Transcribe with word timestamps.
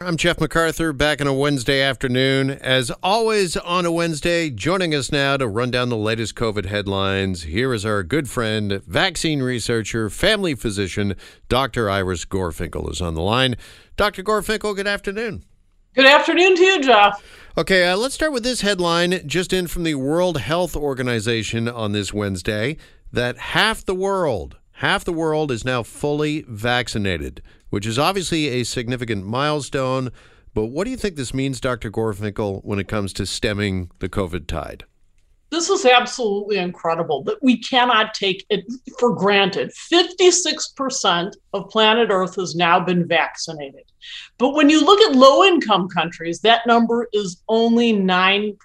I'm 0.00 0.16
Jeff 0.16 0.36
McArthur 0.36 0.96
back 0.96 1.20
on 1.20 1.26
a 1.26 1.34
Wednesday 1.34 1.82
afternoon. 1.82 2.50
As 2.50 2.92
always 3.02 3.56
on 3.56 3.84
a 3.84 3.90
Wednesday, 3.90 4.48
joining 4.48 4.94
us 4.94 5.10
now 5.10 5.36
to 5.36 5.48
run 5.48 5.72
down 5.72 5.88
the 5.88 5.96
latest 5.96 6.36
COVID 6.36 6.66
headlines, 6.66 7.42
here 7.42 7.74
is 7.74 7.84
our 7.84 8.04
good 8.04 8.30
friend, 8.30 8.80
vaccine 8.86 9.42
researcher, 9.42 10.08
family 10.08 10.54
physician, 10.54 11.16
Dr. 11.48 11.90
Iris 11.90 12.24
Gorfinkel 12.24 12.88
is 12.92 13.00
on 13.00 13.14
the 13.14 13.22
line. 13.22 13.56
Dr. 13.96 14.22
Gorfinkel, 14.22 14.76
good 14.76 14.86
afternoon. 14.86 15.44
Good 15.96 16.06
afternoon 16.06 16.54
to 16.54 16.62
you, 16.62 16.80
Jeff. 16.80 17.20
Okay, 17.56 17.88
uh, 17.88 17.96
let's 17.96 18.14
start 18.14 18.32
with 18.32 18.44
this 18.44 18.60
headline 18.60 19.26
just 19.26 19.52
in 19.52 19.66
from 19.66 19.82
the 19.82 19.96
World 19.96 20.38
Health 20.38 20.76
Organization 20.76 21.68
on 21.68 21.90
this 21.90 22.14
Wednesday 22.14 22.76
that 23.12 23.36
half 23.36 23.84
the 23.84 23.96
world, 23.96 24.58
half 24.78 25.04
the 25.04 25.12
world 25.12 25.52
is 25.52 25.64
now 25.64 25.82
fully 25.82 26.44
vaccinated 26.48 27.42
which 27.70 27.86
is 27.86 27.98
obviously 27.98 28.48
a 28.48 28.64
significant 28.64 29.26
milestone. 29.26 30.10
But 30.54 30.66
what 30.66 30.84
do 30.84 30.90
you 30.90 30.96
think 30.96 31.16
this 31.16 31.34
means, 31.34 31.60
Dr. 31.60 31.90
Gorfinkel, 31.90 32.64
when 32.64 32.78
it 32.78 32.88
comes 32.88 33.12
to 33.14 33.26
stemming 33.26 33.90
the 33.98 34.08
COVID 34.08 34.46
tide? 34.46 34.84
This 35.50 35.70
is 35.70 35.86
absolutely 35.86 36.58
incredible 36.58 37.22
that 37.24 37.42
we 37.42 37.58
cannot 37.58 38.12
take 38.12 38.44
it 38.50 38.66
for 38.98 39.14
granted. 39.14 39.70
56% 39.90 41.32
of 41.54 41.70
planet 41.70 42.08
Earth 42.10 42.36
has 42.36 42.54
now 42.54 42.78
been 42.80 43.08
vaccinated. 43.08 43.84
But 44.36 44.50
when 44.50 44.68
you 44.68 44.84
look 44.84 45.00
at 45.00 45.16
low 45.16 45.44
income 45.44 45.88
countries, 45.88 46.40
that 46.40 46.66
number 46.66 47.08
is 47.14 47.42
only 47.48 47.94
9%. 47.94 48.56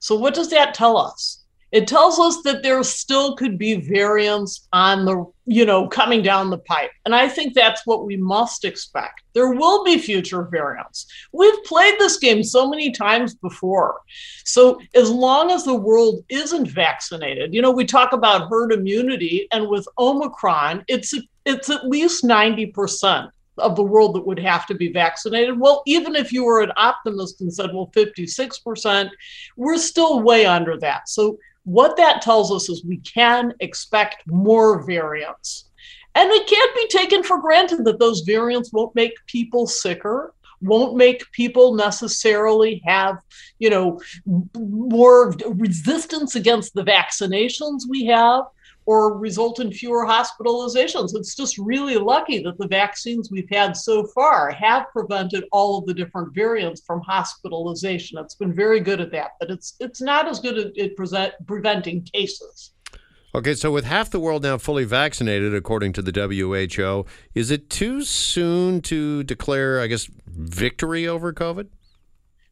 So, 0.00 0.16
what 0.16 0.34
does 0.34 0.50
that 0.50 0.74
tell 0.74 0.98
us? 0.98 1.39
It 1.72 1.86
tells 1.86 2.18
us 2.18 2.42
that 2.42 2.62
there 2.62 2.82
still 2.82 3.36
could 3.36 3.56
be 3.56 3.76
variants 3.76 4.68
on 4.72 5.04
the 5.04 5.24
you 5.46 5.64
know 5.64 5.88
coming 5.88 6.22
down 6.22 6.50
the 6.50 6.58
pipe 6.58 6.90
and 7.04 7.14
i 7.14 7.28
think 7.28 7.54
that's 7.54 7.86
what 7.86 8.04
we 8.04 8.16
must 8.16 8.64
expect 8.64 9.22
there 9.34 9.52
will 9.52 9.84
be 9.84 9.98
future 9.98 10.44
variants 10.44 11.06
we've 11.32 11.64
played 11.64 11.94
this 11.98 12.18
game 12.18 12.42
so 12.42 12.68
many 12.68 12.90
times 12.90 13.34
before 13.34 14.00
so 14.44 14.80
as 14.94 15.10
long 15.10 15.50
as 15.50 15.64
the 15.64 15.74
world 15.74 16.24
isn't 16.28 16.66
vaccinated 16.66 17.54
you 17.54 17.62
know 17.62 17.70
we 17.70 17.84
talk 17.84 18.12
about 18.12 18.48
herd 18.48 18.72
immunity 18.72 19.46
and 19.52 19.68
with 19.68 19.86
omicron 19.98 20.84
it's 20.88 21.14
it's 21.46 21.70
at 21.70 21.88
least 21.88 22.24
90% 22.24 23.30
of 23.58 23.76
the 23.76 23.82
world 23.82 24.14
that 24.14 24.26
would 24.26 24.38
have 24.38 24.66
to 24.66 24.74
be 24.74 24.92
vaccinated. 24.92 25.58
Well, 25.58 25.82
even 25.86 26.16
if 26.16 26.32
you 26.32 26.44
were 26.44 26.62
an 26.62 26.72
optimist 26.76 27.40
and 27.40 27.52
said, 27.52 27.70
well, 27.72 27.90
56%, 27.94 29.10
we're 29.56 29.76
still 29.76 30.22
way 30.22 30.46
under 30.46 30.78
that. 30.78 31.08
So 31.08 31.38
what 31.64 31.96
that 31.96 32.22
tells 32.22 32.50
us 32.52 32.68
is 32.68 32.84
we 32.84 32.98
can 32.98 33.54
expect 33.60 34.26
more 34.26 34.84
variants. 34.86 35.70
And 36.14 36.30
it 36.30 36.48
can't 36.48 36.74
be 36.74 36.88
taken 36.88 37.22
for 37.22 37.40
granted 37.40 37.84
that 37.84 37.98
those 37.98 38.20
variants 38.20 38.72
won't 38.72 38.94
make 38.94 39.14
people 39.26 39.66
sicker, 39.66 40.34
won't 40.60 40.96
make 40.96 41.30
people 41.32 41.74
necessarily 41.74 42.82
have, 42.84 43.18
you 43.58 43.70
know, 43.70 44.00
more 44.54 45.32
resistance 45.46 46.34
against 46.34 46.74
the 46.74 46.84
vaccinations 46.84 47.82
we 47.88 48.06
have 48.06 48.44
or 48.90 49.16
result 49.16 49.60
in 49.60 49.70
fewer 49.70 50.04
hospitalizations. 50.04 51.14
It's 51.14 51.36
just 51.36 51.56
really 51.58 51.96
lucky 51.96 52.42
that 52.42 52.58
the 52.58 52.66
vaccines 52.66 53.30
we've 53.30 53.48
had 53.48 53.76
so 53.76 54.04
far 54.08 54.50
have 54.50 54.86
prevented 54.92 55.44
all 55.52 55.78
of 55.78 55.86
the 55.86 55.94
different 55.94 56.34
variants 56.34 56.82
from 56.84 57.00
hospitalization. 57.02 58.18
It's 58.18 58.34
been 58.34 58.52
very 58.52 58.80
good 58.80 59.00
at 59.00 59.12
that, 59.12 59.34
but 59.38 59.48
it's 59.48 59.76
it's 59.78 60.00
not 60.00 60.26
as 60.26 60.40
good 60.40 60.58
at, 60.58 60.76
at 60.76 60.96
present, 60.96 61.34
preventing 61.46 62.02
cases. 62.02 62.72
Okay, 63.32 63.54
so 63.54 63.70
with 63.70 63.84
half 63.84 64.10
the 64.10 64.18
world 64.18 64.42
now 64.42 64.58
fully 64.58 64.82
vaccinated, 64.82 65.54
according 65.54 65.92
to 65.92 66.02
the 66.02 66.10
WHO, 66.10 67.06
is 67.32 67.52
it 67.52 67.70
too 67.70 68.02
soon 68.02 68.80
to 68.80 69.22
declare, 69.22 69.80
I 69.80 69.86
guess, 69.86 70.10
victory 70.26 71.06
over 71.06 71.32
COVID? 71.32 71.68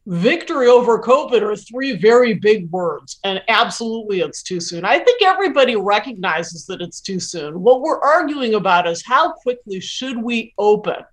Victory 0.07 0.67
over 0.67 0.99
COVID 0.99 1.41
are 1.41 1.55
three 1.55 1.95
very 1.97 2.33
big 2.33 2.69
words, 2.71 3.19
and 3.23 3.41
absolutely 3.47 4.21
it's 4.21 4.43
too 4.43 4.59
soon. 4.59 4.85
I 4.85 4.99
think 4.99 5.21
everybody 5.21 5.75
recognizes 5.75 6.65
that 6.67 6.81
it's 6.81 7.01
too 7.01 7.19
soon. 7.19 7.61
What 7.61 7.81
we're 7.81 7.99
arguing 7.99 8.55
about 8.55 8.87
is 8.87 9.05
how 9.05 9.33
quickly 9.33 9.79
should 9.79 10.21
we 10.21 10.53
open? 10.57 11.03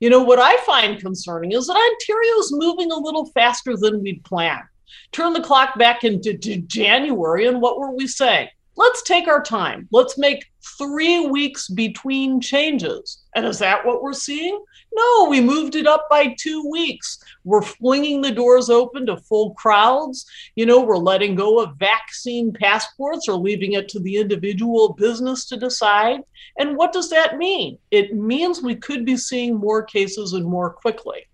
You 0.00 0.10
know, 0.10 0.22
what 0.22 0.38
I 0.38 0.56
find 0.58 1.00
concerning 1.00 1.52
is 1.52 1.66
that 1.66 1.72
Ontario 1.72 2.38
is 2.38 2.52
moving 2.52 2.92
a 2.92 2.98
little 2.98 3.26
faster 3.26 3.76
than 3.76 4.02
we'd 4.02 4.24
planned. 4.24 4.62
Turn 5.10 5.32
the 5.32 5.42
clock 5.42 5.76
back 5.78 6.04
into 6.04 6.34
January, 6.34 7.46
and 7.46 7.60
what 7.60 7.78
were 7.78 7.90
we 7.90 8.06
saying? 8.06 8.48
Let's 8.76 9.02
take 9.02 9.26
our 9.26 9.42
time. 9.42 9.88
Let's 9.90 10.16
make 10.16 10.46
three 10.78 11.26
weeks 11.26 11.68
between 11.68 12.40
changes. 12.40 13.24
And 13.38 13.46
is 13.46 13.60
that 13.60 13.86
what 13.86 14.02
we're 14.02 14.14
seeing? 14.14 14.60
No, 14.92 15.28
we 15.30 15.40
moved 15.40 15.76
it 15.76 15.86
up 15.86 16.08
by 16.10 16.34
two 16.40 16.68
weeks. 16.68 17.22
We're 17.44 17.62
flinging 17.62 18.20
the 18.20 18.32
doors 18.32 18.68
open 18.68 19.06
to 19.06 19.16
full 19.16 19.54
crowds. 19.54 20.26
You 20.56 20.66
know, 20.66 20.80
we're 20.80 20.96
letting 20.96 21.36
go 21.36 21.62
of 21.62 21.76
vaccine 21.76 22.52
passports 22.52 23.28
or 23.28 23.34
leaving 23.34 23.74
it 23.74 23.88
to 23.90 24.00
the 24.00 24.16
individual 24.16 24.94
business 24.94 25.46
to 25.50 25.56
decide. 25.56 26.22
And 26.58 26.76
what 26.76 26.92
does 26.92 27.10
that 27.10 27.38
mean? 27.38 27.78
It 27.92 28.12
means 28.12 28.60
we 28.60 28.74
could 28.74 29.04
be 29.04 29.16
seeing 29.16 29.54
more 29.54 29.84
cases 29.84 30.32
and 30.32 30.44
more 30.44 30.70
quickly. 30.70 31.28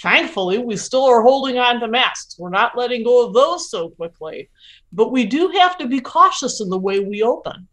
Thankfully, 0.00 0.56
we 0.56 0.78
still 0.78 1.04
are 1.04 1.20
holding 1.20 1.58
on 1.58 1.78
to 1.80 1.88
masks. 1.88 2.38
We're 2.38 2.48
not 2.48 2.74
letting 2.74 3.04
go 3.04 3.26
of 3.26 3.34
those 3.34 3.70
so 3.70 3.90
quickly. 3.90 4.48
But 4.94 5.12
we 5.12 5.26
do 5.26 5.48
have 5.48 5.76
to 5.76 5.86
be 5.86 6.00
cautious 6.00 6.62
in 6.62 6.70
the 6.70 6.78
way 6.78 7.00
we 7.00 7.22
open. 7.22 7.68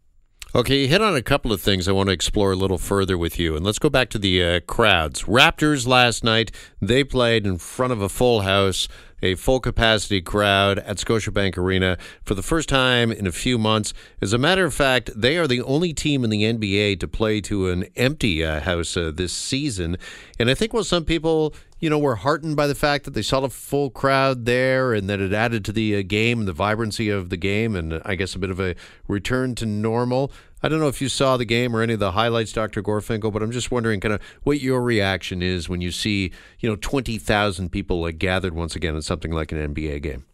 Okay, 0.57 0.81
you 0.81 0.87
hit 0.87 1.03
on 1.03 1.15
a 1.15 1.21
couple 1.21 1.53
of 1.53 1.61
things 1.61 1.87
I 1.87 1.91
want 1.91 2.07
to 2.07 2.13
explore 2.13 2.51
a 2.51 2.55
little 2.55 2.79
further 2.79 3.15
with 3.15 3.37
you. 3.37 3.55
And 3.55 3.63
let's 3.63 3.77
go 3.77 3.91
back 3.91 4.09
to 4.09 4.17
the 4.17 4.43
uh, 4.43 4.59
crowds. 4.61 5.25
Raptors 5.25 5.85
last 5.85 6.23
night, 6.23 6.51
they 6.81 7.03
played 7.03 7.45
in 7.45 7.59
front 7.59 7.93
of 7.93 8.01
a 8.01 8.09
full 8.09 8.41
house, 8.41 8.87
a 9.21 9.35
full 9.35 9.59
capacity 9.59 10.19
crowd 10.19 10.79
at 10.79 10.97
Scotiabank 10.97 11.59
Arena 11.59 11.95
for 12.23 12.33
the 12.33 12.41
first 12.41 12.69
time 12.69 13.11
in 13.11 13.27
a 13.27 13.31
few 13.31 13.59
months. 13.59 13.93
As 14.19 14.33
a 14.33 14.39
matter 14.39 14.65
of 14.65 14.73
fact, 14.73 15.11
they 15.15 15.37
are 15.37 15.45
the 15.45 15.61
only 15.61 15.93
team 15.93 16.23
in 16.23 16.31
the 16.31 16.41
NBA 16.41 16.99
to 17.01 17.07
play 17.07 17.39
to 17.41 17.69
an 17.69 17.85
empty 17.95 18.43
uh, 18.43 18.61
house 18.61 18.97
uh, 18.97 19.11
this 19.13 19.33
season. 19.33 19.95
And 20.39 20.49
I 20.49 20.55
think 20.55 20.73
while 20.73 20.83
some 20.83 21.05
people 21.05 21.53
you 21.79 21.89
know, 21.89 21.99
we 21.99 22.05
were 22.05 22.15
heartened 22.15 22.55
by 22.55 22.65
the 22.65 22.75
fact 22.75 23.05
that 23.05 23.13
they 23.13 23.21
saw 23.21 23.43
a 23.43 23.49
full 23.49 23.89
crowd 23.89 24.45
there 24.45 24.93
and 24.93 25.09
that 25.09 25.19
it 25.19 25.31
added 25.31 25.63
to 25.65 25.71
the 25.71 25.97
uh, 25.97 26.01
game, 26.01 26.45
the 26.45 26.53
vibrancy 26.53 27.09
of 27.09 27.29
the 27.29 27.37
game, 27.37 27.75
and 27.75 27.93
uh, 27.93 27.99
I 28.03 28.15
guess 28.15 28.33
a 28.33 28.39
bit 28.39 28.49
of 28.49 28.59
a 28.59 28.75
return 29.07 29.53
to 29.55 29.65
normal. 29.65 30.31
I 30.63 30.69
don't 30.69 30.79
know 30.79 30.87
if 30.87 31.01
you 31.01 31.09
saw 31.09 31.37
the 31.37 31.45
game 31.45 31.75
or 31.75 31.83
any 31.83 31.93
of 31.93 31.99
the 31.99 32.13
highlights, 32.13 32.51
Dr. 32.51 32.81
Gorfinkel, 32.81 33.31
but 33.31 33.43
I'm 33.43 33.51
just 33.51 33.69
wondering 33.69 33.99
kind 33.99 34.15
of 34.15 34.21
what 34.41 34.59
your 34.59 34.81
reaction 34.81 35.43
is 35.43 35.69
when 35.69 35.81
you 35.81 35.91
see, 35.91 36.31
you 36.59 36.67
know, 36.67 36.75
20,000 36.77 37.71
people 37.71 38.03
uh, 38.05 38.11
gathered 38.11 38.55
once 38.55 38.75
again 38.75 38.95
in 38.95 39.03
something 39.03 39.31
like 39.31 39.51
an 39.51 39.75
NBA 39.75 40.01
game. 40.01 40.25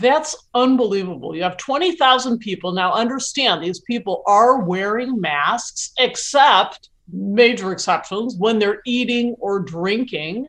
That's 0.00 0.34
unbelievable. 0.54 1.36
You 1.36 1.42
have 1.42 1.58
20,000 1.58 2.38
people. 2.38 2.72
Now, 2.72 2.92
understand 2.92 3.62
these 3.62 3.80
people 3.80 4.22
are 4.26 4.60
wearing 4.60 5.20
masks, 5.20 5.92
except 5.98 6.88
major 7.12 7.72
exceptions 7.72 8.36
when 8.38 8.58
they're 8.58 8.80
eating 8.86 9.34
or 9.40 9.58
drinking 9.58 10.46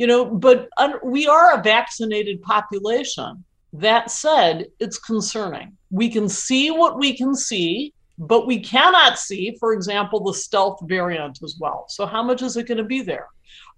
you 0.00 0.06
know, 0.06 0.24
but 0.24 0.70
we 1.04 1.26
are 1.26 1.52
a 1.52 1.62
vaccinated 1.62 2.40
population. 2.40 3.44
That 3.74 4.10
said, 4.10 4.68
it's 4.78 4.98
concerning. 4.98 5.76
We 5.90 6.08
can 6.08 6.26
see 6.26 6.70
what 6.70 6.98
we 6.98 7.14
can 7.14 7.34
see, 7.34 7.92
but 8.16 8.46
we 8.46 8.60
cannot 8.60 9.18
see, 9.18 9.58
for 9.60 9.74
example, 9.74 10.20
the 10.20 10.32
stealth 10.32 10.80
variant 10.84 11.40
as 11.44 11.56
well. 11.60 11.84
So, 11.90 12.06
how 12.06 12.22
much 12.22 12.40
is 12.40 12.56
it 12.56 12.66
going 12.66 12.78
to 12.78 12.84
be 12.84 13.02
there? 13.02 13.26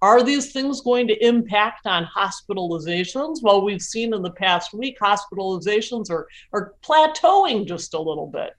Are 0.01 0.23
these 0.23 0.53
things 0.53 0.81
going 0.81 1.09
to 1.09 1.27
impact 1.27 1.89
on 1.89 2.09
hospitalizations? 2.17 3.43
Well, 3.43 3.65
we've 3.65 3.83
seen 3.83 4.15
in 4.15 4.23
the 4.23 4.31
past 4.31 4.73
week, 4.73 4.99
hospitalizations 5.03 6.09
are, 6.09 6.29
are 6.53 6.75
plateauing 6.85 7.67
just 7.67 7.95
a 7.95 7.99
little 8.01 8.29
bit. 8.29 8.51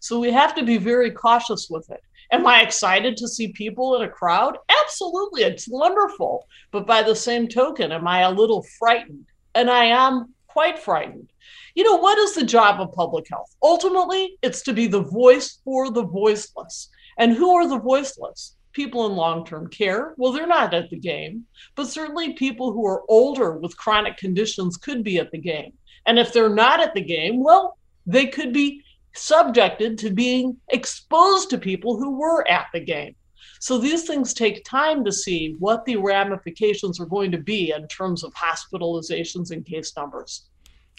So, 0.00 0.20
we 0.20 0.32
have 0.32 0.54
to 0.54 0.62
be 0.62 0.76
very 0.76 1.12
cautious 1.12 1.70
with 1.70 1.88
it. 1.88 2.02
Am 2.32 2.46
I 2.46 2.62
excited 2.62 3.16
to 3.16 3.28
see 3.28 3.52
people 3.52 3.96
in 3.96 4.02
a 4.02 4.08
crowd? 4.08 4.58
Absolutely, 4.82 5.42
it's 5.42 5.68
wonderful. 5.68 6.46
But 6.72 6.86
by 6.86 7.02
the 7.02 7.14
same 7.14 7.48
token, 7.48 7.92
am 7.92 8.06
I 8.08 8.20
a 8.20 8.30
little 8.30 8.64
frightened? 8.78 9.26
And 9.54 9.70
I 9.70 9.84
am 9.84 10.34
quite 10.48 10.78
frightened. 10.78 11.30
You 11.74 11.84
know, 11.84 11.96
what 11.96 12.18
is 12.18 12.34
the 12.34 12.44
job 12.44 12.80
of 12.80 12.92
public 12.92 13.26
health? 13.30 13.54
Ultimately, 13.62 14.38
it's 14.42 14.62
to 14.62 14.72
be 14.72 14.86
the 14.86 15.02
voice 15.02 15.60
for 15.64 15.90
the 15.90 16.04
voiceless. 16.04 16.88
And 17.18 17.32
who 17.32 17.54
are 17.54 17.68
the 17.68 17.78
voiceless? 17.78 18.56
People 18.72 19.06
in 19.06 19.12
long 19.12 19.44
term 19.44 19.68
care. 19.68 20.14
Well, 20.16 20.32
they're 20.32 20.46
not 20.46 20.74
at 20.74 20.90
the 20.90 20.98
game, 20.98 21.44
but 21.74 21.88
certainly 21.88 22.32
people 22.32 22.72
who 22.72 22.86
are 22.86 23.04
older 23.08 23.58
with 23.58 23.76
chronic 23.76 24.16
conditions 24.16 24.76
could 24.76 25.04
be 25.04 25.18
at 25.18 25.30
the 25.30 25.38
game. 25.38 25.72
And 26.06 26.18
if 26.18 26.32
they're 26.32 26.48
not 26.48 26.80
at 26.80 26.94
the 26.94 27.02
game, 27.02 27.42
well, 27.42 27.78
they 28.06 28.26
could 28.26 28.52
be 28.52 28.82
subjected 29.16 29.98
to 29.98 30.10
being 30.10 30.56
exposed 30.70 31.50
to 31.50 31.58
people 31.58 31.96
who 31.96 32.18
were 32.18 32.46
at 32.48 32.66
the 32.72 32.80
game. 32.80 33.14
So 33.60 33.78
these 33.78 34.06
things 34.06 34.34
take 34.34 34.64
time 34.64 35.04
to 35.04 35.12
see 35.12 35.56
what 35.58 35.84
the 35.84 35.96
ramifications 35.96 37.00
are 37.00 37.06
going 37.06 37.32
to 37.32 37.38
be 37.38 37.72
in 37.72 37.88
terms 37.88 38.22
of 38.22 38.34
hospitalizations 38.34 39.50
and 39.50 39.64
case 39.64 39.92
numbers. 39.96 40.48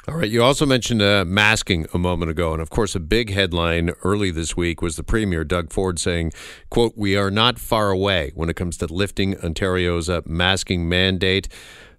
All 0.10 0.16
right. 0.16 0.30
You 0.30 0.42
also 0.42 0.66
mentioned 0.66 1.02
uh, 1.02 1.26
masking 1.28 1.86
a 1.94 1.98
moment 1.98 2.32
ago, 2.32 2.54
and 2.54 2.62
of 2.62 2.70
course, 2.70 2.96
a 2.96 3.00
big 3.00 3.30
headline 3.30 3.90
early 4.06 4.32
this 4.32 4.56
week 4.56 4.82
was 4.82 4.96
the 4.96 5.04
Premier 5.04 5.44
Doug 5.44 5.74
Ford 5.74 6.00
saying, 6.00 6.32
"quote 6.70 6.94
We 6.96 7.18
are 7.18 7.30
not 7.30 7.60
far 7.60 7.90
away 7.90 8.32
when 8.34 8.50
it 8.50 8.56
comes 8.56 8.78
to 8.78 8.86
lifting 8.86 9.38
Ontario's 9.44 10.08
uh, 10.08 10.22
masking 10.26 10.88
mandate." 10.88 11.50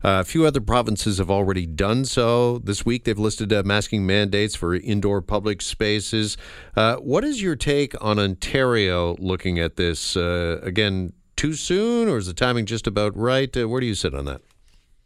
Uh, 0.03 0.21
a 0.21 0.25
few 0.25 0.47
other 0.47 0.63
provinces 0.63 1.19
have 1.19 1.31
already 1.31 1.67
done 1.67 2.07
so. 2.07 2.59
This 2.61 2.87
week, 2.87 3.05
they've 3.05 3.19
listed 3.19 3.53
uh, 3.53 3.63
masking 3.67 4.07
mandates 4.07 4.55
for 4.55 4.75
indoor 4.75 5.21
public 5.21 5.61
spaces. 5.61 6.39
Uh, 6.77 6.97
what 6.97 7.25
is 7.25 7.43
your 7.43 7.57
take 7.57 7.95
on 8.03 8.19
Ontario 8.19 9.17
looking 9.19 9.59
at 9.59 9.77
this? 9.77 10.17
Uh, 10.17 10.61
again, 10.63 11.13
too 11.37 11.53
soon, 11.53 12.09
or 12.09 12.17
is 12.17 12.27
the 12.27 12.33
timing 12.33 12.65
just 12.65 12.87
about 12.87 13.15
right? 13.15 13.55
Uh, 13.55 13.69
where 13.69 13.81
do 13.81 13.87
you 13.87 13.95
sit 13.95 14.15
on 14.15 14.25
that? 14.25 14.41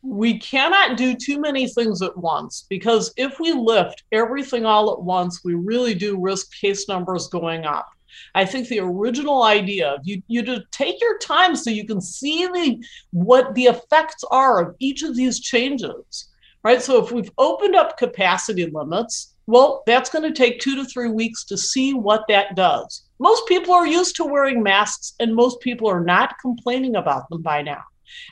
We 0.03 0.39
cannot 0.39 0.97
do 0.97 1.15
too 1.15 1.41
many 1.41 1.69
things 1.69 2.03
at 2.03 2.17
once 2.17 2.67
because 2.69 3.13
if 3.17 3.39
we 3.39 3.53
lift 3.53 4.03
everything 4.11 4.67
all 4.67 4.93
at 4.93 5.03
once, 5.03 5.45
we 5.45 5.55
really 5.55 5.95
do 5.95 6.21
risk 6.21 6.53
case 6.61 6.89
numbers 6.89 7.29
going 7.29 7.65
up. 7.65 7.89
I 8.35 8.45
think 8.45 8.69
the 8.69 8.81
original 8.81 9.45
idea 9.45 9.99
you 10.03 10.23
you 10.27 10.43
to 10.43 10.65
take 10.71 11.01
your 11.01 11.19
time 11.19 11.57
so 11.57 11.71
you 11.71 11.87
can 11.87 12.01
see 12.01 12.47
the 12.47 12.85
what 13.13 13.55
the 13.55 13.65
effects 13.65 14.23
are 14.31 14.61
of 14.61 14.77
each 14.81 15.03
of 15.03 15.17
these 15.17 15.41
changes. 15.41 16.29
Right? 16.65 16.83
So 16.83 17.03
if 17.03 17.11
we've 17.11 17.31
opened 17.39 17.75
up 17.75 17.97
capacity 17.97 18.67
limits, 18.67 19.35
well, 19.47 19.83
that's 19.87 20.11
going 20.11 20.23
to 20.23 20.37
take 20.37 20.61
2 20.61 20.77
to 20.77 20.85
3 20.85 21.11
weeks 21.11 21.45
to 21.47 21.59
see 21.59 21.93
what 21.93 22.25
that 22.29 22.55
does. 22.55 23.03
Most 23.19 23.49
people 23.49 23.75
are 23.75 23.87
used 23.87 24.15
to 24.17 24.25
wearing 24.25 24.63
masks 24.63 25.15
and 25.19 25.35
most 25.35 25.59
people 25.61 25.89
are 25.89 26.05
not 26.05 26.39
complaining 26.41 26.95
about 26.95 27.29
them 27.29 27.43
by 27.43 27.63
now. 27.63 27.83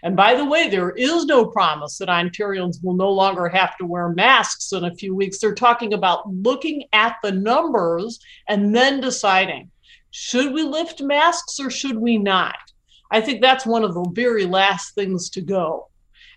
And 0.02 0.17
by 0.17 0.34
the 0.34 0.44
way, 0.44 0.69
there 0.69 0.90
is 0.90 1.25
no 1.25 1.46
promise 1.46 1.99
that 1.99 2.08
Ontarians 2.08 2.82
will 2.82 2.94
no 2.94 3.11
longer 3.11 3.49
have 3.49 3.76
to 3.78 3.87
wear 3.87 4.08
masks 4.11 4.72
in 4.72 4.84
a 4.84 4.94
few 4.94 5.14
weeks. 5.14 5.38
They're 5.38 5.55
talking 5.55 5.94
about 5.94 6.28
looking 6.28 6.84
at 6.93 7.17
the 7.22 7.32
numbers 7.32 8.20
and 8.49 8.75
then 8.75 9.00
deciding 9.00 9.70
should 10.12 10.52
we 10.52 10.62
lift 10.62 11.00
masks 11.00 11.61
or 11.61 11.70
should 11.70 11.96
we 11.96 12.19
not? 12.19 12.56
I 13.12 13.20
think 13.20 13.40
that's 13.40 13.67
one 13.67 13.84
of 13.84 13.94
the 13.94 14.08
very 14.12 14.44
last 14.44 14.94
things 14.94 15.31
to 15.31 15.40
go. 15.40 15.88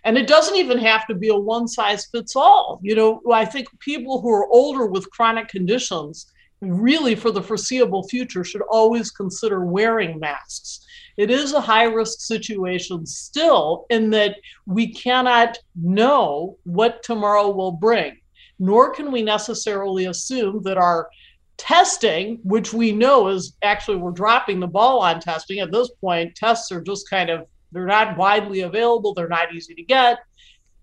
And 0.04 0.18
it 0.18 0.26
doesn't 0.26 0.56
even 0.56 0.78
have 0.78 1.06
to 1.06 1.14
be 1.14 1.28
a 1.28 1.36
one 1.36 1.66
size 1.66 2.06
fits 2.06 2.36
all. 2.36 2.78
You 2.82 2.94
know, 2.94 3.22
I 3.32 3.44
think 3.44 3.68
people 3.80 4.20
who 4.20 4.30
are 4.30 4.46
older 4.52 4.86
with 4.86 5.10
chronic 5.10 5.48
conditions 5.48 6.30
really 6.60 7.14
for 7.14 7.30
the 7.30 7.42
foreseeable 7.42 8.06
future 8.08 8.44
should 8.44 8.62
always 8.62 9.10
consider 9.10 9.64
wearing 9.64 10.18
masks 10.18 10.86
it 11.16 11.30
is 11.30 11.52
a 11.52 11.60
high 11.60 11.84
risk 11.84 12.20
situation 12.20 13.06
still, 13.06 13.86
in 13.90 14.10
that 14.10 14.36
we 14.66 14.92
cannot 14.92 15.58
know 15.74 16.58
what 16.64 17.02
tomorrow 17.02 17.50
will 17.50 17.72
bring, 17.72 18.16
nor 18.58 18.90
can 18.90 19.12
we 19.12 19.22
necessarily 19.22 20.06
assume 20.06 20.62
that 20.64 20.78
our 20.78 21.08
testing, 21.56 22.40
which 22.42 22.72
we 22.72 22.90
know 22.90 23.28
is 23.28 23.56
actually 23.62 23.96
we're 23.96 24.10
dropping 24.10 24.58
the 24.58 24.66
ball 24.66 25.00
on 25.00 25.20
testing 25.20 25.60
at 25.60 25.70
this 25.70 25.90
point, 26.00 26.34
tests 26.34 26.72
are 26.72 26.80
just 26.80 27.08
kind 27.08 27.30
of 27.30 27.46
they're 27.72 27.86
not 27.86 28.16
widely 28.16 28.60
available, 28.60 29.14
they're 29.14 29.28
not 29.28 29.54
easy 29.54 29.74
to 29.74 29.82
get 29.82 30.18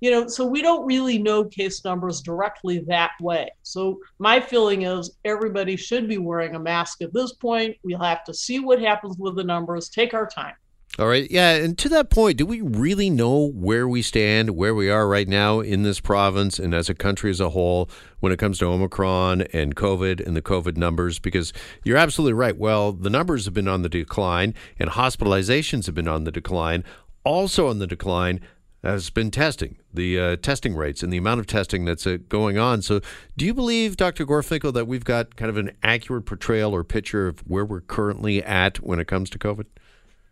you 0.01 0.12
know 0.12 0.27
so 0.27 0.45
we 0.45 0.62
don't 0.62 0.86
really 0.86 1.18
know 1.18 1.45
case 1.45 1.86
numbers 1.86 2.21
directly 2.21 2.80
that 2.80 3.12
way 3.21 3.50
so 3.62 4.00
my 4.19 4.39
feeling 4.39 4.81
is 4.81 5.18
everybody 5.24 5.77
should 5.77 6.09
be 6.09 6.18
wearing 6.18 6.56
a 6.56 6.59
mask 6.59 7.01
at 7.01 7.13
this 7.13 7.33
point 7.33 7.77
we'll 7.83 8.00
have 8.00 8.24
to 8.25 8.33
see 8.33 8.59
what 8.59 8.81
happens 8.81 9.15
with 9.18 9.36
the 9.36 9.44
numbers 9.44 9.88
take 9.88 10.13
our 10.13 10.27
time 10.27 10.56
all 11.00 11.07
right. 11.07 11.31
Yeah. 11.31 11.56
And 11.56 11.77
to 11.77 11.89
that 11.89 12.09
point, 12.09 12.38
do 12.38 12.45
we 12.45 12.59
really 12.59 13.09
know 13.09 13.50
where 13.53 13.88
we 13.88 14.01
stand, 14.01 14.51
where 14.51 14.75
we 14.75 14.89
are 14.89 15.07
right 15.07 15.27
now 15.27 15.62
in 15.62 15.83
this 15.83 16.01
province 16.01 16.59
and 16.59 16.74
as 16.74 16.89
a 16.89 16.94
country 16.94 17.31
as 17.31 17.39
a 17.39 17.51
whole 17.51 17.89
when 18.19 18.33
it 18.33 18.39
comes 18.39 18.59
to 18.59 18.65
Omicron 18.65 19.44
and 19.53 19.74
COVID 19.74 20.25
and 20.25 20.36
the 20.36 20.42
COVID 20.42 20.75
numbers? 20.75 21.18
Because 21.18 21.53
you're 21.86 21.98
absolutely 21.98 22.33
right. 22.33 22.57
Well, 22.57 22.92
the 22.92 23.09
numbers 23.09 23.45
have 23.45 23.53
been 23.53 23.69
on 23.69 23.83
the 23.83 23.89
decline 23.89 24.53
and 24.80 24.89
hospitalizations 24.89 25.86
have 25.86 25.95
been 25.95 26.09
on 26.09 26.25
the 26.25 26.31
decline. 26.31 26.83
Also 27.24 27.69
on 27.69 27.80
the 27.80 27.88
decline, 27.88 28.42
has 28.83 29.10
been 29.10 29.30
testing, 29.30 29.78
the 29.94 30.19
uh, 30.19 30.36
testing 30.38 30.75
rates 30.75 31.04
and 31.04 31.13
the 31.13 31.18
amount 31.18 31.39
of 31.39 31.48
testing 31.48 31.86
that's 31.86 32.07
uh, 32.07 32.18
going 32.30 32.57
on. 32.57 32.81
So, 32.81 33.01
do 33.38 33.45
you 33.45 33.54
believe, 33.54 33.95
Dr. 33.95 34.25
Gorfinkel, 34.25 34.74
that 34.74 34.88
we've 34.88 35.06
got 35.06 35.36
kind 35.36 35.50
of 35.50 35.57
an 35.57 35.72
accurate 35.83 36.25
portrayal 36.25 36.74
or 36.74 36.83
picture 36.83 37.28
of 37.28 37.39
where 37.42 37.66
we're 37.66 37.81
currently 37.81 38.44
at 38.44 38.78
when 38.78 39.00
it 39.00 39.07
comes 39.07 39.30
to 39.31 39.39
COVID? 39.39 39.66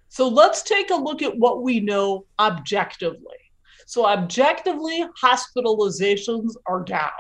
So, 0.10 0.28
let's 0.28 0.64
take 0.64 0.90
a 0.90 0.96
look 0.96 1.22
at 1.22 1.38
what 1.38 1.62
we 1.62 1.80
know 1.80 2.26
objectively. 2.40 3.38
So, 3.86 4.08
objectively, 4.08 5.06
hospitalizations 5.22 6.54
are 6.66 6.84
down. 6.84 7.12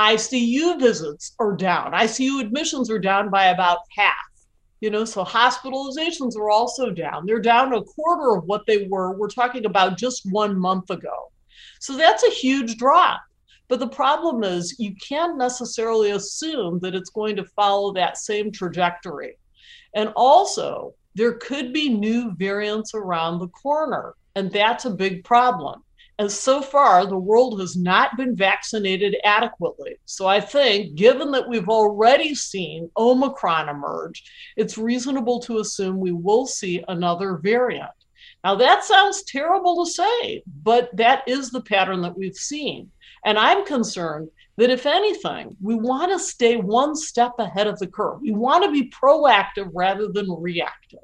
ICU 0.00 0.78
visits 0.80 1.34
are 1.38 1.54
down. 1.54 1.92
ICU 1.92 2.40
admissions 2.40 2.90
are 2.90 2.98
down 2.98 3.30
by 3.30 3.46
about 3.46 3.78
half. 3.96 4.14
You 4.80 4.90
know, 4.90 5.04
so 5.04 5.24
hospitalizations 5.24 6.36
are 6.36 6.50
also 6.50 6.90
down. 6.90 7.24
They're 7.24 7.40
down 7.40 7.72
a 7.72 7.82
quarter 7.82 8.36
of 8.36 8.44
what 8.44 8.66
they 8.66 8.86
were. 8.88 9.16
We're 9.16 9.28
talking 9.28 9.64
about 9.64 9.96
just 9.96 10.30
one 10.30 10.58
month 10.58 10.90
ago. 10.90 11.32
So 11.80 11.96
that's 11.96 12.24
a 12.24 12.30
huge 12.30 12.76
drop. 12.76 13.20
But 13.68 13.80
the 13.80 13.88
problem 13.88 14.44
is, 14.44 14.76
you 14.78 14.94
can't 14.96 15.38
necessarily 15.38 16.10
assume 16.10 16.78
that 16.80 16.94
it's 16.94 17.10
going 17.10 17.36
to 17.36 17.44
follow 17.44 17.92
that 17.94 18.18
same 18.18 18.52
trajectory. 18.52 19.38
And 19.94 20.12
also, 20.14 20.94
there 21.14 21.34
could 21.34 21.72
be 21.72 21.88
new 21.88 22.32
variants 22.36 22.94
around 22.94 23.38
the 23.38 23.48
corner, 23.48 24.14
and 24.34 24.52
that's 24.52 24.84
a 24.84 24.90
big 24.90 25.24
problem. 25.24 25.82
And 26.18 26.32
so 26.32 26.62
far, 26.62 27.06
the 27.06 27.18
world 27.18 27.60
has 27.60 27.76
not 27.76 28.16
been 28.16 28.34
vaccinated 28.34 29.16
adequately. 29.22 29.96
So 30.06 30.26
I 30.26 30.40
think, 30.40 30.94
given 30.94 31.30
that 31.32 31.46
we've 31.46 31.68
already 31.68 32.34
seen 32.34 32.90
Omicron 32.96 33.68
emerge, 33.68 34.24
it's 34.56 34.78
reasonable 34.78 35.40
to 35.40 35.58
assume 35.58 36.00
we 36.00 36.12
will 36.12 36.46
see 36.46 36.82
another 36.88 37.36
variant. 37.36 37.90
Now, 38.42 38.54
that 38.54 38.84
sounds 38.84 39.24
terrible 39.24 39.84
to 39.84 39.90
say, 39.90 40.42
but 40.62 40.88
that 40.96 41.22
is 41.26 41.50
the 41.50 41.60
pattern 41.60 42.00
that 42.02 42.16
we've 42.16 42.36
seen. 42.36 42.90
And 43.24 43.38
I'm 43.38 43.66
concerned 43.66 44.30
that 44.56 44.70
if 44.70 44.86
anything, 44.86 45.56
we 45.60 45.74
want 45.74 46.12
to 46.12 46.18
stay 46.18 46.56
one 46.56 46.94
step 46.94 47.32
ahead 47.38 47.66
of 47.66 47.78
the 47.78 47.88
curve. 47.88 48.20
We 48.22 48.32
want 48.32 48.64
to 48.64 48.72
be 48.72 48.90
proactive 48.90 49.70
rather 49.74 50.08
than 50.08 50.30
reactive. 50.30 51.00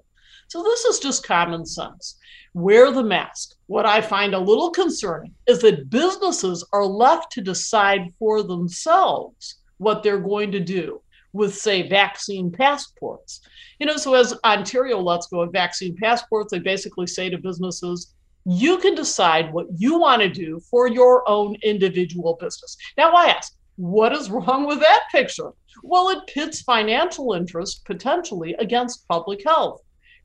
So 0.53 0.63
this 0.63 0.85
is 0.85 0.99
just 0.99 1.27
common 1.27 1.65
sense 1.65 2.19
wear 2.53 2.93
the 2.93 3.03
mask. 3.03 3.55
What 3.69 3.87
I 3.87 4.03
find 4.03 4.35
a 4.35 4.39
little 4.39 4.69
concerning 4.69 5.35
is 5.47 5.63
that 5.63 5.89
businesses 5.89 6.63
are 6.75 6.85
left 6.85 7.33
to 7.33 7.41
decide 7.41 8.13
for 8.19 8.43
themselves 8.43 9.63
what 9.79 10.03
they're 10.03 10.21
going 10.21 10.53
to 10.53 10.61
do 10.61 11.01
with, 11.33 11.55
say, 11.55 11.89
vaccine 11.89 12.53
passports. 12.53 13.41
You 13.81 13.87
know, 13.87 13.97
so 13.97 14.13
as 14.13 14.39
Ontario 14.45 15.01
lets 15.01 15.29
go 15.29 15.41
of 15.41 15.53
vaccine 15.53 15.97
passports, 15.97 16.53
they 16.53 16.59
basically 16.59 17.07
say 17.07 17.31
to 17.31 17.39
businesses, 17.39 18.13
you 18.45 18.77
can 18.77 18.95
decide 18.95 19.55
what 19.55 19.69
you 19.79 19.99
want 19.99 20.21
to 20.21 20.29
do 20.29 20.61
for 20.71 20.87
your 20.87 21.27
own 21.27 21.57
individual 21.63 22.37
business. 22.39 22.77
Now, 22.99 23.13
I 23.13 23.29
ask, 23.29 23.55
what 23.77 24.13
is 24.13 24.29
wrong 24.29 24.67
with 24.67 24.81
that 24.81 25.05
picture? 25.11 25.53
Well, 25.83 26.11
it 26.11 26.27
pits 26.27 26.61
financial 26.61 27.33
interests 27.33 27.81
potentially 27.87 28.55
against 28.59 29.09
public 29.09 29.43
health. 29.47 29.81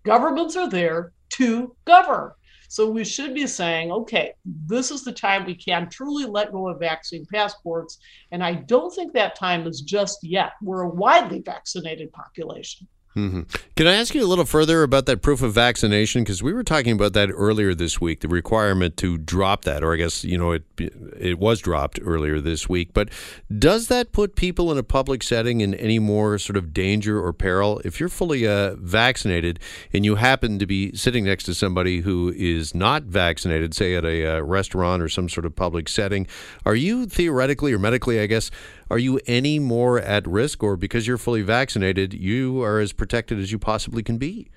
Governments 0.08 0.56
are 0.56 0.70
there 0.70 1.12
to 1.32 1.76
govern. 1.84 2.32
So 2.70 2.90
we 2.90 3.04
should 3.04 3.34
be 3.34 3.46
saying, 3.46 3.92
okay, 3.92 4.34
this 4.46 4.90
is 4.90 5.04
the 5.04 5.12
time 5.12 5.46
we 5.46 5.54
can 5.54 5.90
truly 5.90 6.24
let 6.24 6.54
go 6.54 6.70
of 6.70 6.80
vaccine 6.80 7.26
passports. 7.26 8.00
And 8.32 8.42
I 8.42 8.54
don't 8.54 8.94
think 8.96 9.12
that 9.14 9.36
time 9.36 9.68
is 9.68 9.82
just 9.82 10.20
yet. 10.24 10.54
We're 10.62 10.84
a 10.84 10.90
widely 10.90 11.42
vaccinated 11.42 12.14
population. 12.14 12.88
Mm-hmm. 13.18 13.42
Can 13.76 13.88
I 13.88 13.96
ask 13.96 14.14
you 14.14 14.24
a 14.24 14.28
little 14.28 14.46
further 14.46 14.84
about 14.84 15.08
that 15.08 15.24
proof 15.24 15.42
of 15.42 15.52
vaccination? 15.52 16.24
Because 16.24 16.44
we 16.44 16.54
were 16.54 16.64
talking 16.64 16.92
about 16.92 17.14
that 17.14 17.32
earlier 17.32 17.74
this 17.74 18.00
week, 18.00 18.20
the 18.20 18.28
requirement 18.28 18.96
to 18.98 19.18
drop 19.18 19.64
that, 19.64 19.84
or 19.84 19.92
I 19.92 19.98
guess 19.98 20.24
you 20.24 20.38
know 20.38 20.52
it 20.52 20.64
it 20.78 21.40
was 21.40 21.60
dropped 21.60 22.00
earlier 22.04 22.40
this 22.40 22.70
week. 22.70 22.94
But 22.94 23.10
does 23.58 23.88
that 23.88 24.12
put 24.12 24.36
people 24.36 24.72
in 24.72 24.78
a 24.78 24.84
public 24.84 25.24
setting 25.24 25.62
in 25.62 25.74
any 25.74 25.98
more 25.98 26.38
sort 26.38 26.58
of 26.58 26.76
danger 26.76 27.20
or 27.20 27.34
peril 27.34 27.82
if 27.84 28.00
you're 28.00 28.08
fully 28.08 28.48
uh, 28.48 28.76
vaccinated 28.76 29.60
and 29.92 30.06
you 30.06 30.16
happen 30.16 30.60
to 30.60 30.68
be 30.68 30.96
sitting 30.96 31.26
next 31.26 31.46
to 31.46 31.56
somebody 31.56 32.02
who 32.02 32.32
is 32.38 32.76
not 32.76 33.04
vaccinated, 33.04 33.74
say 33.74 33.96
at 33.96 34.06
a 34.06 34.38
uh, 34.38 34.42
restaurant 34.42 35.02
or 35.02 35.10
some 35.10 35.28
sort 35.28 35.48
of 35.48 35.56
public 35.56 35.90
setting? 35.90 36.28
Are 36.68 36.76
you 36.76 37.08
theoretically 37.08 37.74
or 37.74 37.80
medically, 37.80 38.20
I 38.20 38.28
guess, 38.28 38.52
are 38.90 38.98
you 38.98 39.20
any 39.28 39.60
more 39.60 40.00
at 40.00 40.26
risk, 40.28 40.64
or 40.64 40.78
because 40.78 41.08
you're 41.08 41.18
fully 41.18 41.42
vaccinated, 41.42 42.14
you 42.14 42.62
are 42.62 42.80
as 42.80 42.94
protected 42.94 43.40
as 43.40 43.52
you 43.52 43.60
possibly 43.60 44.04
can 44.04 44.18
be? 44.18 44.50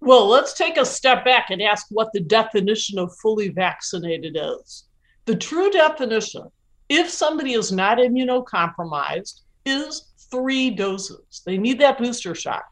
Well, 0.00 0.26
let's 0.26 0.52
take 0.52 0.76
a 0.76 0.84
step 0.84 1.24
back 1.24 1.48
and 1.50 1.62
ask 1.62 1.86
what 1.90 2.12
the 2.12 2.20
definition 2.20 2.98
of 2.98 3.16
fully 3.22 3.48
vaccinated 3.48 4.36
is. 4.38 4.84
The 5.24 5.36
true 5.36 5.70
definition, 5.70 6.42
if 6.90 7.08
somebody 7.08 7.54
is 7.54 7.72
not 7.72 7.98
immunocompromised, 7.98 9.40
is 9.64 10.12
three 10.30 10.70
doses. 10.70 11.42
They 11.46 11.56
need 11.56 11.80
that 11.80 11.98
booster 11.98 12.34
shot. 12.34 12.64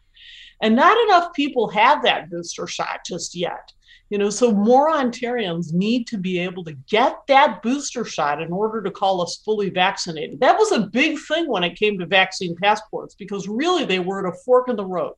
And 0.61 0.77
not 0.77 0.97
enough 1.09 1.33
people 1.33 1.71
have 1.71 2.03
that 2.03 2.31
booster 2.31 2.67
shot 2.67 3.01
just 3.07 3.35
yet. 3.35 3.73
You 4.13 4.19
know, 4.19 4.29
so 4.29 4.53
more 4.53 4.91
Ontarians 4.91 5.73
need 5.73 6.07
to 6.09 6.19
be 6.19 6.39
able 6.39 6.65
to 6.65 6.75
get 6.87 7.17
that 7.29 7.63
booster 7.63 8.05
shot 8.05 8.43
in 8.43 8.53
order 8.53 8.83
to 8.83 8.91
call 8.91 9.23
us 9.23 9.41
fully 9.43 9.71
vaccinated. 9.71 10.39
That 10.39 10.59
was 10.59 10.71
a 10.71 10.81
big 10.81 11.19
thing 11.19 11.49
when 11.49 11.65
it 11.65 11.79
came 11.79 11.99
to 11.99 12.05
vaccine 12.05 12.55
passports 12.63 13.15
because 13.15 13.49
really 13.49 13.87
they 13.87 14.01
were 14.01 14.19
at 14.19 14.31
a 14.31 14.37
fork 14.45 14.69
in 14.69 14.77
the 14.77 14.85
road. 14.85 15.15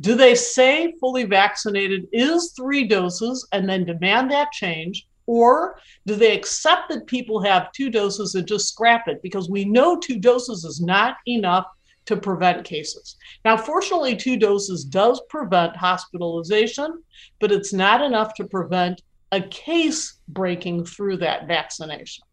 Do 0.00 0.16
they 0.16 0.34
say 0.34 0.94
fully 0.98 1.22
vaccinated 1.22 2.08
is 2.12 2.52
three 2.56 2.88
doses 2.88 3.46
and 3.52 3.68
then 3.68 3.84
demand 3.84 4.32
that 4.32 4.50
change? 4.50 5.06
Or 5.26 5.78
do 6.04 6.16
they 6.16 6.36
accept 6.36 6.88
that 6.88 7.06
people 7.06 7.40
have 7.40 7.70
two 7.70 7.88
doses 7.88 8.34
and 8.34 8.48
just 8.48 8.66
scrap 8.66 9.06
it? 9.06 9.22
Because 9.22 9.48
we 9.48 9.64
know 9.64 9.96
two 9.96 10.18
doses 10.18 10.64
is 10.64 10.80
not 10.80 11.18
enough 11.28 11.66
to 12.06 12.16
prevent 12.16 12.64
cases. 12.64 13.16
Now, 13.44 13.56
fortunately, 13.56 14.16
two 14.16 14.36
doses 14.36 14.84
does 14.84 15.20
prevent 15.28 15.76
hospitalization, 15.76 17.02
but 17.40 17.52
it's 17.52 17.72
not 17.72 18.02
enough 18.02 18.34
to 18.34 18.44
prevent 18.44 19.02
a 19.32 19.40
case 19.40 20.18
breaking 20.28 20.84
through 20.84 21.16
that 21.18 21.48
vaccination. 21.48 22.24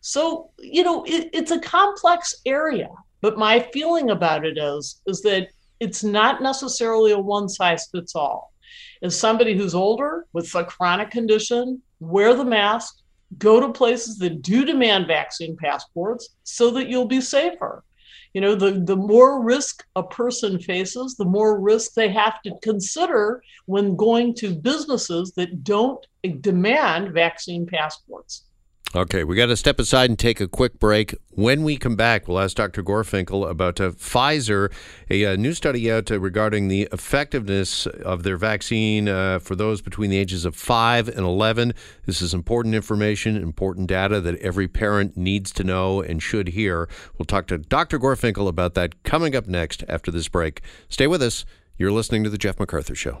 So, 0.00 0.50
you 0.58 0.82
know, 0.82 1.04
it, 1.04 1.30
it's 1.32 1.50
a 1.50 1.60
complex 1.60 2.34
area, 2.44 2.88
but 3.20 3.38
my 3.38 3.60
feeling 3.72 4.10
about 4.10 4.44
it 4.44 4.58
is, 4.58 5.00
is 5.06 5.22
that 5.22 5.48
it's 5.80 6.04
not 6.04 6.42
necessarily 6.42 7.12
a 7.12 7.18
one 7.18 7.48
size 7.48 7.88
fits 7.90 8.14
all. 8.14 8.52
As 9.02 9.18
somebody 9.18 9.56
who's 9.56 9.74
older 9.74 10.26
with 10.32 10.54
a 10.54 10.64
chronic 10.64 11.10
condition, 11.10 11.82
wear 12.00 12.34
the 12.34 12.44
mask, 12.44 13.00
go 13.38 13.60
to 13.60 13.72
places 13.72 14.18
that 14.18 14.42
do 14.42 14.64
demand 14.64 15.06
vaccine 15.06 15.56
passports 15.56 16.30
so 16.44 16.70
that 16.72 16.88
you'll 16.88 17.06
be 17.06 17.20
safer. 17.20 17.82
You 18.36 18.42
know, 18.42 18.54
the, 18.54 18.72
the 18.72 18.96
more 18.96 19.42
risk 19.42 19.86
a 19.96 20.02
person 20.02 20.58
faces, 20.58 21.14
the 21.14 21.24
more 21.24 21.58
risk 21.58 21.94
they 21.94 22.10
have 22.10 22.42
to 22.42 22.52
consider 22.60 23.42
when 23.64 23.96
going 23.96 24.34
to 24.34 24.54
businesses 24.54 25.32
that 25.36 25.64
don't 25.64 26.06
demand 26.42 27.14
vaccine 27.14 27.64
passports. 27.64 28.44
Okay, 28.96 29.24
we 29.24 29.36
got 29.36 29.46
to 29.46 29.58
step 29.58 29.78
aside 29.78 30.08
and 30.08 30.18
take 30.18 30.40
a 30.40 30.48
quick 30.48 30.80
break. 30.80 31.14
When 31.28 31.64
we 31.64 31.76
come 31.76 31.96
back, 31.96 32.26
we'll 32.26 32.38
ask 32.38 32.56
Dr. 32.56 32.82
Gorfinkel 32.82 33.46
about 33.46 33.78
uh, 33.78 33.90
Pfizer, 33.90 34.72
a, 35.10 35.22
a, 35.22 35.32
uh, 35.34 35.36
new 35.36 35.52
study 35.52 35.92
out 35.92 36.10
uh, 36.10 36.18
regarding 36.18 36.68
the 36.68 36.88
effectiveness 36.90 37.84
of 37.86 38.22
their 38.22 38.38
vaccine 38.38 39.06
uh, 39.06 39.38
for 39.38 39.54
those 39.54 39.82
between 39.82 40.08
the 40.08 40.16
ages 40.16 40.46
of 40.46 40.56
5 40.56 41.08
and 41.08 41.18
11. 41.18 41.74
This 42.06 42.22
is 42.22 42.32
important 42.32 42.74
information, 42.74 43.36
important 43.36 43.86
data 43.86 44.18
that 44.22 44.38
every 44.38 44.66
parent 44.66 45.14
needs 45.14 45.52
to 45.52 45.64
know 45.64 46.00
and 46.00 46.22
should 46.22 46.48
hear. 46.48 46.88
We'll 47.18 47.26
talk 47.26 47.48
to 47.48 47.58
Dr. 47.58 47.98
Gorfinkel 47.98 48.48
about 48.48 48.72
that 48.76 49.02
coming 49.02 49.36
up 49.36 49.46
next 49.46 49.84
after 49.90 50.10
this 50.10 50.28
break. 50.28 50.62
Stay 50.88 51.06
with 51.06 51.20
us. 51.20 51.44
You're 51.76 51.92
listening 51.92 52.24
to 52.24 52.30
The 52.30 52.38
Jeff 52.38 52.56
McArthur 52.56 52.96
Show. 52.96 53.20